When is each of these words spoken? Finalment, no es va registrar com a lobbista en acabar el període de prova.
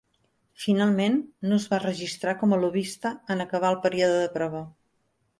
Finalment, 0.61 1.17
no 1.51 1.59
es 1.59 1.67
va 1.73 1.79
registrar 1.83 2.33
com 2.43 2.55
a 2.55 2.59
lobbista 2.61 3.11
en 3.35 3.43
acabar 3.45 3.71
el 3.75 3.77
període 3.83 4.17
de 4.23 4.31
prova. 4.39 4.63